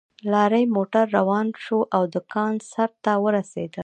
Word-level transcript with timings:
لارۍ 0.31 0.65
موټر 0.75 1.05
روان 1.17 1.47
شو 1.63 1.79
او 1.95 2.03
د 2.13 2.15
کان 2.33 2.53
سر 2.71 2.89
ته 3.03 3.13
ورسېدل 3.23 3.79